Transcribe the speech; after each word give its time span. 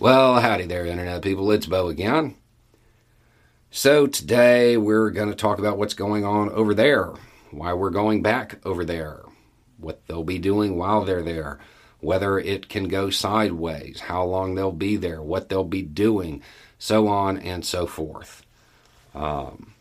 Well, 0.00 0.40
howdy 0.40 0.64
there, 0.64 0.86
Internet 0.86 1.20
people. 1.20 1.50
It's 1.50 1.66
Bo 1.66 1.88
again. 1.88 2.34
So, 3.70 4.06
today 4.06 4.78
we're 4.78 5.10
going 5.10 5.28
to 5.28 5.34
talk 5.34 5.58
about 5.58 5.76
what's 5.76 5.92
going 5.92 6.24
on 6.24 6.48
over 6.48 6.72
there, 6.72 7.12
why 7.50 7.74
we're 7.74 7.90
going 7.90 8.22
back 8.22 8.58
over 8.64 8.86
there, 8.86 9.20
what 9.76 10.00
they'll 10.06 10.24
be 10.24 10.38
doing 10.38 10.78
while 10.78 11.04
they're 11.04 11.22
there, 11.22 11.58
whether 11.98 12.38
it 12.38 12.70
can 12.70 12.88
go 12.88 13.10
sideways, 13.10 14.00
how 14.00 14.24
long 14.24 14.54
they'll 14.54 14.72
be 14.72 14.96
there, 14.96 15.20
what 15.20 15.50
they'll 15.50 15.64
be 15.64 15.82
doing, 15.82 16.42
so 16.78 17.06
on 17.06 17.36
and 17.36 17.62
so 17.62 17.86
forth. 17.86 18.42
Um, 19.14 19.74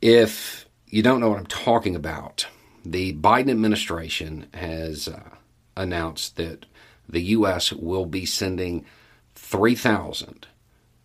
if 0.00 0.66
you 0.88 1.04
don't 1.04 1.20
know 1.20 1.28
what 1.28 1.38
I'm 1.38 1.46
talking 1.46 1.94
about, 1.94 2.48
the 2.84 3.14
Biden 3.14 3.52
administration 3.52 4.46
has 4.52 5.06
uh, 5.06 5.36
announced 5.76 6.34
that 6.38 6.66
the 7.08 7.22
U.S. 7.22 7.72
will 7.72 8.06
be 8.06 8.24
sending 8.24 8.84
3,000 9.34 10.46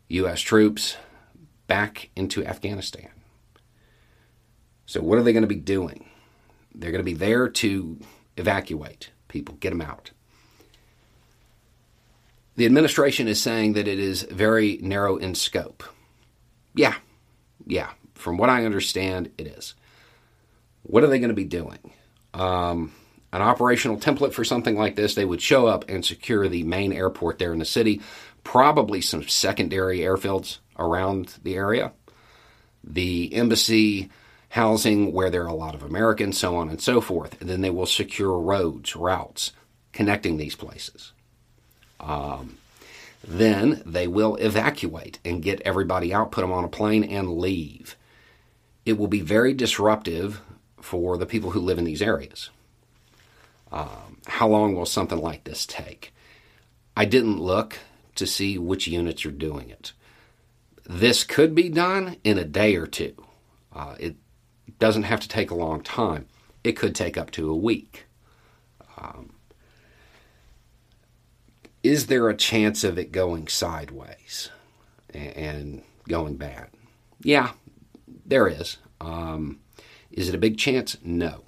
U.S. 0.10 0.42
troops 0.42 0.98
back 1.68 2.10
into 2.16 2.46
Afghanistan. 2.46 3.10
So, 4.86 5.02
what 5.02 5.20
are 5.20 5.24
they 5.24 5.34
going 5.34 5.42
to 5.44 5.48
be 5.48 5.56
doing? 5.56 6.10
They're 6.74 6.92
going 6.92 7.04
to 7.04 7.12
be 7.12 7.18
there 7.18 7.50
to 7.50 8.00
evacuate 8.38 9.12
people, 9.28 9.56
get 9.60 9.72
them 9.72 9.82
out. 9.82 10.12
The 12.56 12.66
administration 12.66 13.28
is 13.28 13.42
saying 13.42 13.74
that 13.74 13.88
it 13.88 14.00
is 14.00 14.24
very 14.24 14.80
narrow 14.82 15.18
in 15.18 15.36
scope. 15.36 15.84
Yeah, 16.74 16.96
yeah. 17.66 17.92
From 18.16 18.38
what 18.38 18.50
I 18.50 18.66
understand, 18.66 19.32
it 19.38 19.48
is. 19.48 19.76
What 20.84 21.04
are 21.04 21.08
they 21.08 21.20
going 21.20 21.30
to 21.30 21.36
be 21.36 21.44
doing? 21.44 21.92
Um, 22.34 22.94
an 23.34 23.42
operational 23.42 23.98
template 23.98 24.34
for 24.34 24.44
something 24.44 24.78
like 24.78 24.96
this, 24.96 25.16
they 25.16 25.26
would 25.26 25.42
show 25.42 25.68
up 25.68 25.90
and 25.90 26.06
secure 26.06 26.48
the 26.48 26.64
main 26.64 26.94
airport 26.94 27.40
there 27.40 27.54
in 27.54 27.60
the 27.60 27.66
city, 27.66 28.02
probably 28.44 29.02
some 29.02 29.28
secondary 29.28 30.00
airfields 30.00 30.60
around 30.80 31.36
the 31.44 31.56
area, 31.56 31.92
the 32.84 33.34
embassy 33.34 34.10
housing 34.50 35.12
where 35.12 35.30
there 35.30 35.44
are 35.44 35.48
a 35.48 35.54
lot 35.54 35.76
of 35.76 35.84
Americans, 35.84 36.38
so 36.38 36.56
on 36.56 36.70
and 36.70 36.82
so 36.82 37.02
forth. 37.02 37.40
And 37.42 37.50
then 37.50 37.62
they 37.62 37.70
will 37.70 37.86
secure 37.86 38.40
roads, 38.40 38.96
routes 38.96 39.52
connecting 39.92 40.38
these 40.38 40.56
places. 40.56 41.12
Um, 42.00 42.58
then 43.28 43.82
they 43.86 44.08
will 44.08 44.36
evacuate 44.38 45.20
and 45.26 45.44
get 45.44 45.62
everybody 45.62 46.14
out, 46.14 46.32
put 46.32 46.42
them 46.42 46.52
on 46.52 46.64
a 46.64 46.70
plane, 46.70 47.04
and 47.04 47.38
leave. 47.38 47.98
It 48.86 48.98
will 48.98 49.08
be 49.08 49.22
very 49.22 49.54
disruptive 49.54 50.42
for 50.80 51.18
the 51.18 51.26
people 51.26 51.52
who 51.52 51.60
live 51.60 51.78
in 51.78 51.84
these 51.84 52.02
areas. 52.02 52.50
Um, 53.72 54.20
how 54.28 54.48
long 54.48 54.76
will 54.76 54.86
something 54.86 55.20
like 55.20 55.44
this 55.44 55.66
take? 55.66 56.14
I 56.96 57.06
didn't 57.06 57.40
look 57.40 57.80
to 58.16 58.26
see 58.26 58.58
which 58.58 58.88
units 58.88 59.26
are 59.26 59.32
doing 59.32 59.70
it. 59.70 59.94
This 60.86 61.24
could 61.24 61.54
be 61.54 61.70
done 61.70 62.18
in 62.24 62.38
a 62.38 62.46
day 62.46 62.76
or 62.76 62.88
two. 62.88 63.14
Uh, 63.74 63.96
it 64.00 64.16
doesn't 64.80 65.04
have 65.04 65.20
to 65.20 65.28
take 65.28 65.52
a 65.52 65.56
long 65.56 65.82
time. 65.82 66.28
It 66.64 66.74
could 66.74 66.96
take 66.96 67.18
up 67.18 67.32
to 67.32 67.50
a 67.50 67.56
week. 67.56 68.06
Um, 68.98 69.34
is 71.84 72.08
there 72.08 72.30
a 72.30 72.36
chance 72.36 72.84
of 72.84 72.98
it 72.98 73.12
going 73.12 73.48
sideways 73.48 74.50
and 75.14 75.84
going 76.08 76.38
bad? 76.38 76.70
Yeah, 77.22 77.52
there 78.26 78.48
is. 78.48 78.78
Um, 79.00 79.60
is 80.12 80.30
it 80.30 80.36
a 80.36 80.40
big 80.40 80.58
chance? 80.58 80.98
No. 81.04 81.44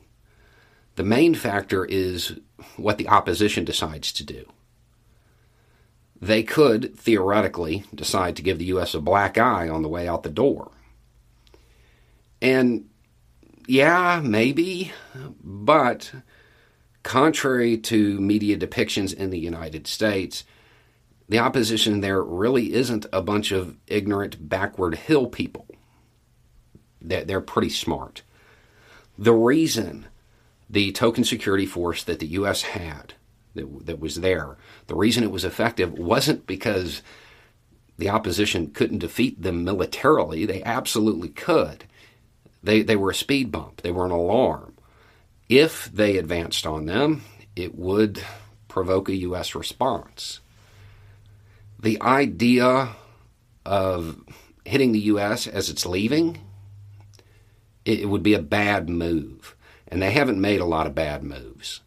The 1.00 1.06
main 1.06 1.34
factor 1.34 1.86
is 1.86 2.42
what 2.76 2.98
the 2.98 3.08
opposition 3.08 3.64
decides 3.64 4.12
to 4.12 4.26
do. 4.26 4.44
They 6.22 6.44
could, 6.44 6.94
theoretically, 7.00 7.86
decide 7.96 8.36
to 8.36 8.42
give 8.42 8.60
the 8.60 8.66
U.S. 8.66 8.94
a 8.94 9.00
black 9.00 9.38
eye 9.38 9.70
on 9.70 9.82
the 9.82 9.88
way 9.88 10.10
out 10.10 10.24
the 10.24 10.30
door. 10.30 10.72
And 12.42 12.90
yeah, 13.66 14.20
maybe, 14.22 14.92
but 15.42 16.12
contrary 17.04 17.78
to 17.78 18.20
media 18.20 18.58
depictions 18.58 19.14
in 19.14 19.30
the 19.30 19.40
United 19.40 19.88
States, 19.88 20.44
the 21.30 21.40
opposition 21.40 22.02
there 22.02 22.22
really 22.22 22.74
isn't 22.74 23.06
a 23.14 23.22
bunch 23.22 23.54
of 23.54 23.78
ignorant, 23.88 24.50
backward 24.50 24.96
hill 24.96 25.28
people. 25.28 25.66
They're 27.02 27.40
pretty 27.40 27.70
smart. 27.70 28.22
The 29.18 29.32
reason 29.32 30.06
the 30.70 30.92
token 30.92 31.24
security 31.24 31.66
force 31.66 32.04
that 32.04 32.20
the 32.20 32.28
U.S. 32.28 32.62
had, 32.62 33.14
that, 33.56 33.86
that 33.86 34.00
was 34.00 34.16
there, 34.16 34.58
the 34.88 34.96
reason 34.96 35.24
it 35.24 35.32
was 35.32 35.46
effective 35.46 35.94
wasn't 35.94 36.46
because 36.46 37.02
the 37.98 38.10
opposition 38.10 38.72
couldn't 38.72 39.00
defeat 39.00 39.42
them 39.42 39.64
militarily. 39.64 40.46
They 40.46 40.64
absolutely 40.64 41.30
could. 41.30 41.86
They, 42.64 42.82
they 42.82 42.96
were 42.96 43.12
a 43.12 43.16
speed 43.16 43.52
bump, 43.52 43.82
they 43.82 43.92
were 43.92 44.06
an 44.06 44.12
alarm. 44.12 44.76
If 45.48 45.92
they 45.92 46.18
advanced 46.18 46.68
on 46.68 46.86
them, 46.86 47.24
it 47.56 47.76
would 47.76 48.24
provoke 48.68 49.10
a 49.10 49.16
U.S. 49.16 49.56
response. 49.56 50.40
The 51.80 52.00
idea 52.02 52.90
of 53.66 54.22
hitting 54.66 54.92
the 54.92 55.00
U.S. 55.00 55.48
as 55.48 55.70
it's 55.70 55.86
leaving, 55.86 56.40
it, 57.86 58.08
would 58.08 58.24
be 58.24 58.36
a 58.36 58.42
bad 58.42 58.90
move. 58.90 59.56
And 59.90 60.02
they 60.02 60.12
haven't 60.12 60.40
made 60.40 60.62
a 60.62 60.66
lot 60.66 60.88
of 60.88 60.96
bad 60.96 61.24
moves. 61.24 61.82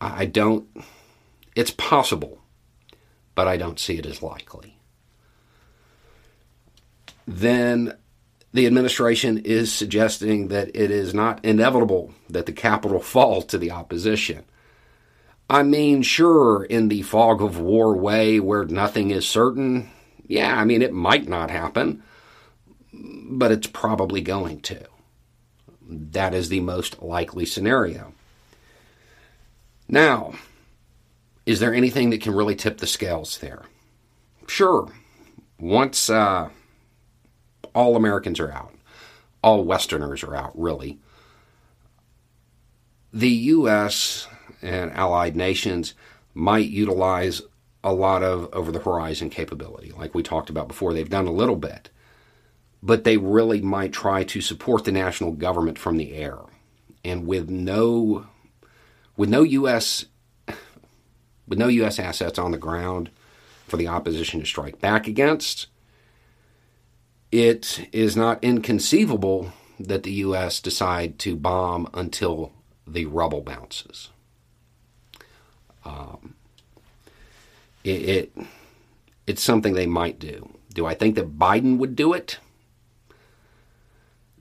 I 0.00 0.26
don't, 0.26 0.66
it's 1.54 1.70
possible, 1.70 2.40
but 3.34 3.48
I 3.48 3.56
don't 3.56 3.78
see 3.78 3.98
it 3.98 4.06
as 4.06 4.22
likely. 4.22 4.78
Then 7.26 7.96
the 8.52 8.66
administration 8.66 9.38
is 9.38 9.72
suggesting 9.72 10.48
that 10.48 10.68
it 10.74 10.90
is 10.90 11.12
not 11.12 11.44
inevitable 11.44 12.14
that 12.28 12.46
the 12.46 12.52
capital 12.52 13.00
fall 13.00 13.42
to 13.42 13.58
the 13.58 13.70
opposition. 13.70 14.44
I 15.48 15.62
mean, 15.62 16.02
sure, 16.02 16.64
in 16.64 16.88
the 16.88 17.02
fog 17.02 17.40
of 17.40 17.60
war 17.60 17.96
way 17.96 18.40
where 18.40 18.64
nothing 18.64 19.10
is 19.10 19.28
certain, 19.28 19.90
yeah, 20.26 20.58
I 20.58 20.64
mean, 20.64 20.82
it 20.82 20.92
might 20.92 21.28
not 21.28 21.50
happen, 21.50 22.02
but 22.92 23.52
it's 23.52 23.68
probably 23.68 24.20
going 24.20 24.60
to. 24.62 24.86
That 25.88 26.34
is 26.34 26.48
the 26.48 26.60
most 26.60 27.02
likely 27.02 27.46
scenario. 27.46 28.12
Now, 29.88 30.34
is 31.44 31.60
there 31.60 31.74
anything 31.74 32.10
that 32.10 32.20
can 32.20 32.34
really 32.34 32.56
tip 32.56 32.78
the 32.78 32.86
scales 32.86 33.38
there? 33.38 33.62
Sure. 34.48 34.88
Once 35.58 36.10
uh, 36.10 36.50
all 37.74 37.94
Americans 37.94 38.40
are 38.40 38.50
out. 38.50 38.74
All 39.42 39.64
Westerners 39.64 40.24
are 40.24 40.34
out, 40.34 40.58
really. 40.58 40.98
The 43.12 43.30
U.S. 43.30 44.26
and 44.60 44.90
allied 44.92 45.36
nations 45.36 45.94
might 46.34 46.68
utilize 46.68 47.42
a 47.84 47.92
lot 47.92 48.22
of 48.22 48.48
over 48.52 48.72
the 48.72 48.80
horizon 48.80 49.30
capability, 49.30 49.92
like 49.92 50.14
we 50.14 50.22
talked 50.22 50.50
about 50.50 50.68
before. 50.68 50.92
They've 50.92 51.08
done 51.08 51.26
a 51.26 51.32
little 51.32 51.56
bit, 51.56 51.90
but 52.82 53.04
they 53.04 53.16
really 53.16 53.60
might 53.60 53.92
try 53.92 54.24
to 54.24 54.40
support 54.40 54.84
the 54.84 54.92
national 54.92 55.32
government 55.32 55.78
from 55.78 55.96
the 55.96 56.14
air. 56.14 56.38
And 57.04 57.26
with 57.26 57.48
no 57.48 58.26
with 59.16 59.28
no 59.28 59.42
U.S. 59.42 60.06
with 61.48 61.58
no 61.58 61.68
U.S. 61.68 61.98
assets 61.98 62.38
on 62.38 62.50
the 62.50 62.58
ground 62.58 63.10
for 63.66 63.76
the 63.76 63.88
opposition 63.88 64.40
to 64.40 64.46
strike 64.46 64.80
back 64.80 65.06
against, 65.06 65.68
it 67.32 67.88
is 67.92 68.16
not 68.16 68.42
inconceivable 68.42 69.52
that 69.78 70.02
the 70.02 70.12
U.S. 70.12 70.60
decide 70.60 71.18
to 71.20 71.36
bomb 71.36 71.88
until 71.94 72.52
the 72.86 73.06
rubble 73.06 73.40
bounces. 73.40 74.10
Um, 75.84 76.34
it, 77.84 78.08
it 78.08 78.32
it's 79.26 79.42
something 79.42 79.74
they 79.74 79.86
might 79.86 80.18
do. 80.18 80.50
Do 80.72 80.86
I 80.86 80.94
think 80.94 81.14
that 81.14 81.38
Biden 81.38 81.78
would 81.78 81.96
do 81.96 82.12
it? 82.12 82.38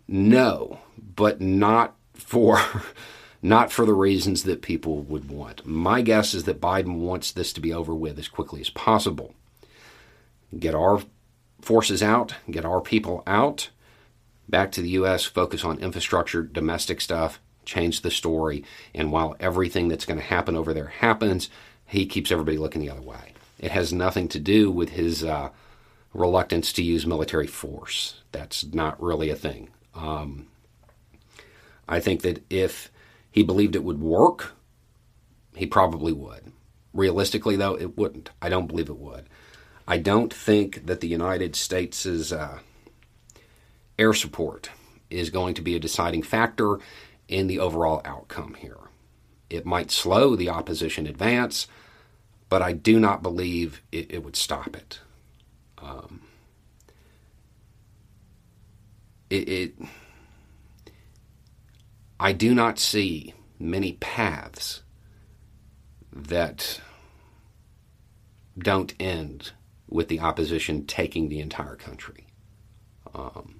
No, 0.08 0.80
but 1.16 1.42
not 1.42 1.96
for 2.14 2.60
not 3.42 3.72
for 3.72 3.86
the 3.86 3.94
reasons 3.94 4.44
that 4.44 4.62
people 4.62 5.02
would 5.02 5.30
want. 5.30 5.66
My 5.66 6.02
guess 6.02 6.34
is 6.34 6.46
that 6.46 6.62
Biden 6.62 6.98
wants 6.98 7.32
this 7.32 7.54
to 7.54 7.62
be 7.62 7.72
over 7.72 7.94
with 7.94 8.18
as 8.18 8.28
quickly 8.28 8.62
as 8.62 8.70
possible. 8.70 9.36
Get 10.58 10.74
our 10.74 11.02
forces 11.62 12.02
out, 12.02 12.36
get 12.50 12.66
our 12.66 12.82
people 12.82 13.22
out, 13.28 13.70
back 14.50 14.72
to 14.72 14.82
the 14.82 14.90
U.S., 14.90 15.26
focus 15.26 15.64
on 15.64 15.80
infrastructure, 15.80 16.42
domestic 16.44 17.02
stuff, 17.02 17.40
change 17.66 18.02
the 18.02 18.12
story. 18.12 18.64
And 18.94 19.12
while 19.12 19.36
everything 19.40 19.88
that's 19.90 20.06
going 20.06 20.20
to 20.20 20.26
happen 20.26 20.56
over 20.56 20.74
there 20.74 20.88
happens, 20.88 21.50
he 21.86 22.06
keeps 22.06 22.32
everybody 22.32 22.58
looking 22.58 22.82
the 22.82 22.90
other 22.90 23.02
way. 23.02 23.34
It 23.60 23.72
has 23.72 23.94
nothing 23.94 24.28
to 24.30 24.40
do 24.40 24.72
with 24.72 24.90
his 24.90 25.24
uh, 25.24 25.50
reluctance 26.14 26.74
to 26.74 26.84
use 26.84 27.06
military 27.06 27.48
force. 27.48 28.22
That's 28.32 28.66
not 28.74 29.02
really 29.02 29.30
a 29.30 29.36
thing. 29.36 29.70
Um, 29.96 30.48
I 31.88 32.00
think 32.00 32.22
that 32.22 32.44
if 32.50 32.92
he 33.32 33.44
believed 33.44 33.76
it 33.76 33.84
would 33.84 34.02
work, 34.02 34.54
he 35.56 35.66
probably 35.66 36.12
would. 36.12 36.52
Realistically, 36.94 37.56
though, 37.56 37.76
it 37.76 37.98
wouldn't. 37.98 38.30
I 38.42 38.50
don't 38.50 38.68
believe 38.68 38.90
it 38.90 38.98
would. 38.98 39.26
I 39.88 39.98
don't 39.98 40.34
think 40.34 40.88
that 40.88 41.02
the 41.02 41.08
United 41.08 41.56
States' 41.56 42.32
uh, 42.32 42.60
air 44.00 44.14
support 44.14 44.70
is 45.10 45.30
going 45.30 45.54
to 45.56 45.62
be 45.62 45.76
a 45.76 45.80
deciding 45.80 46.24
factor 46.24 46.80
in 47.28 47.48
the 47.48 47.60
overall 47.60 48.02
outcome 48.04 48.56
here. 48.56 48.78
It 49.50 49.66
might 49.66 49.92
slow 49.92 50.36
the 50.36 50.50
opposition 50.50 51.06
advance, 51.06 51.68
but 52.50 52.62
I 52.62 52.74
do 52.74 53.00
not 53.00 53.22
believe 53.22 53.82
it, 53.92 54.12
it 54.12 54.24
would 54.24 54.36
stop 54.36 54.76
it. 54.76 55.00
Um, 55.78 56.22
it, 59.30 59.50
it 59.50 59.76
I 62.20 62.32
do 62.32 62.54
not 62.54 62.80
see 62.80 63.34
many 63.60 63.94
paths 63.94 64.84
that 66.12 66.80
don't 68.58 68.94
end 69.00 69.52
with 69.90 70.08
the 70.08 70.20
opposition 70.20 70.86
taking 70.86 71.30
the 71.30 71.40
entire 71.40 71.76
country. 71.76 72.28
Um, 73.14 73.60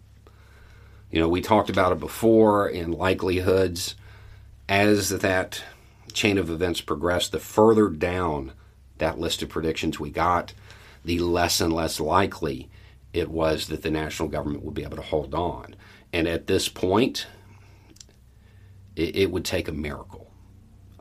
you 1.12 1.20
know, 1.20 1.30
we 1.30 1.42
talked 1.42 1.70
about 1.70 1.92
it 1.92 2.00
before 2.00 2.68
in 2.68 2.92
likelihoods. 2.92 3.96
As 4.68 5.10
that 5.10 5.64
chain 6.14 6.38
of 6.38 6.50
events 6.50 6.82
progressed, 6.82 7.32
the 7.32 7.40
further 7.40 7.90
down 7.90 8.54
that 8.98 9.20
list 9.20 9.44
of 9.44 9.50
predictions 9.50 10.00
we 10.00 10.10
got, 10.10 10.54
the 11.04 11.20
less 11.20 11.62
and 11.62 11.72
less 11.72 12.00
likely 12.00 12.70
it 13.16 13.32
was 13.32 13.68
that 13.68 13.82
the 13.82 13.90
national 13.90 14.28
government 14.28 14.64
would 14.64 14.74
be 14.74 14.84
able 14.84 14.98
to 14.98 15.02
hold 15.02 15.34
on. 15.34 15.74
And 16.12 16.28
at 16.28 16.48
this 16.48 16.68
point, 16.68 17.28
it, 18.98 19.16
it 19.16 19.32
would 19.32 19.46
take 19.46 19.70
a 19.70 19.72
miracle. 19.72 20.30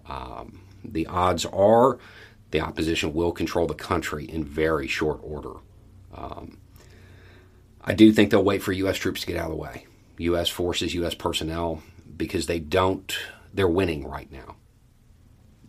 Um, 0.09 0.61
the 0.85 1.09
odds 1.09 1.45
are 1.47 1.99
the 2.53 2.61
opposition 2.61 3.15
will 3.15 3.33
control 3.33 3.67
the 3.67 3.75
country 3.75 4.25
in 4.27 4.45
very 4.45 4.87
short 4.87 5.19
order. 5.25 5.55
Um, 6.15 6.59
I 7.83 7.95
do 7.95 8.13
think 8.13 8.31
they'll 8.31 8.45
wait 8.45 8.63
for 8.63 8.71
U.S. 8.73 8.97
troops 8.97 9.23
to 9.23 9.27
get 9.27 9.37
out 9.37 9.47
of 9.47 9.51
the 9.51 9.57
way, 9.57 9.87
U.S. 10.19 10.49
forces, 10.49 10.95
U.S. 10.95 11.15
personnel, 11.15 11.83
because 12.17 12.47
they 12.47 12.61
don't, 12.61 13.13
they're 13.53 13.67
winning 13.67 14.07
right 14.07 14.31
now. 14.31 14.55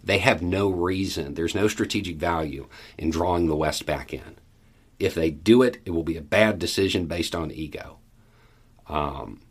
They 0.04 0.20
have 0.20 0.44
no 0.44 0.70
reason, 0.70 1.34
there's 1.34 1.56
no 1.56 1.68
strategic 1.68 2.18
value 2.18 2.68
in 3.00 3.10
drawing 3.10 3.48
the 3.48 3.56
West 3.56 3.88
back 3.88 4.14
in. 4.14 4.38
If 5.00 5.16
they 5.16 5.30
do 5.32 5.62
it, 5.62 5.82
it 5.86 5.92
will 5.92 6.04
be 6.04 6.18
a 6.18 6.22
bad 6.22 6.60
decision 6.60 7.06
based 7.06 7.36
on 7.36 7.52
ego. 7.52 8.00
Um, 8.88 9.42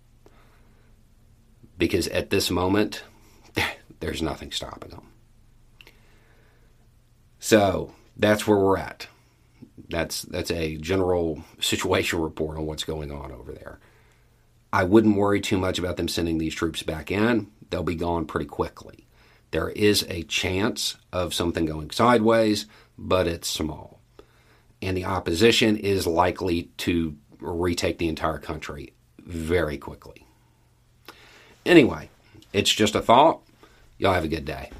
because 1.76 2.08
at 2.08 2.30
this 2.30 2.50
moment, 2.50 3.04
there's 4.00 4.22
nothing 4.22 4.52
stopping 4.52 4.90
them. 4.90 5.08
So 7.38 7.92
that's 8.16 8.46
where 8.46 8.58
we're 8.58 8.78
at. 8.78 9.08
That's 9.90 10.22
that's 10.22 10.50
a 10.50 10.76
general 10.76 11.44
situation 11.60 12.20
report 12.20 12.56
on 12.56 12.66
what's 12.66 12.84
going 12.84 13.12
on 13.12 13.32
over 13.32 13.52
there. 13.52 13.80
I 14.72 14.84
wouldn't 14.84 15.16
worry 15.16 15.40
too 15.40 15.58
much 15.58 15.78
about 15.78 15.96
them 15.96 16.08
sending 16.08 16.38
these 16.38 16.54
troops 16.54 16.82
back 16.82 17.10
in. 17.12 17.48
They'll 17.70 17.82
be 17.82 17.94
gone 17.94 18.26
pretty 18.26 18.46
quickly. 18.46 19.06
There 19.50 19.68
is 19.68 20.04
a 20.08 20.24
chance 20.24 20.96
of 21.12 21.32
something 21.32 21.64
going 21.64 21.90
sideways, 21.92 22.66
but 22.98 23.28
it's 23.28 23.48
small. 23.48 24.00
And 24.84 24.94
the 24.94 25.06
opposition 25.06 25.78
is 25.78 26.06
likely 26.06 26.64
to 26.76 27.16
retake 27.40 27.96
the 27.96 28.06
entire 28.08 28.38
country 28.38 28.92
very 29.18 29.78
quickly. 29.78 30.26
Anyway, 31.64 32.10
it's 32.52 32.70
just 32.70 32.94
a 32.94 33.00
thought. 33.00 33.40
Y'all 33.96 34.12
have 34.12 34.24
a 34.24 34.28
good 34.28 34.44
day. 34.44 34.70